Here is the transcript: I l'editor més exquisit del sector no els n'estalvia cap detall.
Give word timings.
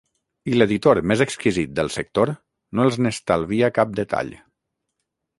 I 0.51 0.53
l'editor 0.59 0.99
més 1.09 1.19
exquisit 1.25 1.75
del 1.79 1.91
sector 1.95 2.31
no 2.79 2.85
els 2.89 2.97
n'estalvia 3.07 3.69
cap 3.77 3.93
detall. 4.01 4.33